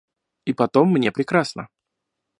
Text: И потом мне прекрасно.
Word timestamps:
И 0.45 0.53
потом 0.53 0.91
мне 0.93 1.11
прекрасно. 1.11 1.67